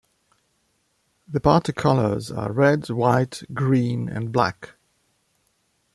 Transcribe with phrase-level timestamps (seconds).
[1.27, 4.73] The party colors are red, white, green, and black.